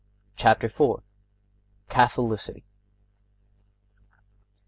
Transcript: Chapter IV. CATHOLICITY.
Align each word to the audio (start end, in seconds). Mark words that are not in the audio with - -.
Chapter 0.35 0.65
IV. 0.67 1.03
CATHOLICITY. 1.89 2.65